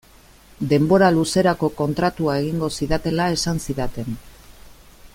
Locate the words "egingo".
2.45-2.71